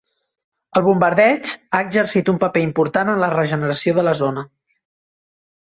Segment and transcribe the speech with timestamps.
[0.79, 4.49] El bombardeig ha exercit un paper important en la regeneració de la zona.